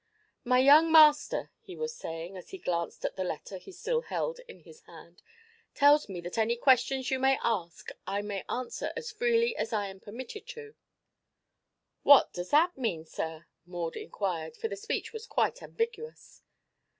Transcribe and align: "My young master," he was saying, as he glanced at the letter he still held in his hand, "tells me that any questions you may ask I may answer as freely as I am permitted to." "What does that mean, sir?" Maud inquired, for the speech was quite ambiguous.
"My 0.43 0.57
young 0.57 0.91
master," 0.91 1.51
he 1.59 1.75
was 1.75 1.95
saying, 1.95 2.35
as 2.35 2.49
he 2.49 2.57
glanced 2.57 3.05
at 3.05 3.17
the 3.17 3.23
letter 3.23 3.59
he 3.59 3.71
still 3.71 4.01
held 4.01 4.39
in 4.47 4.61
his 4.61 4.81
hand, 4.87 5.21
"tells 5.75 6.09
me 6.09 6.19
that 6.21 6.39
any 6.39 6.55
questions 6.55 7.11
you 7.11 7.19
may 7.19 7.37
ask 7.43 7.89
I 8.07 8.23
may 8.23 8.43
answer 8.49 8.91
as 8.97 9.11
freely 9.11 9.55
as 9.55 9.71
I 9.71 9.89
am 9.89 9.99
permitted 9.99 10.47
to." 10.47 10.73
"What 12.01 12.33
does 12.33 12.49
that 12.49 12.75
mean, 12.75 13.05
sir?" 13.05 13.45
Maud 13.67 13.95
inquired, 13.95 14.57
for 14.57 14.67
the 14.69 14.75
speech 14.75 15.13
was 15.13 15.27
quite 15.27 15.61
ambiguous. 15.61 16.41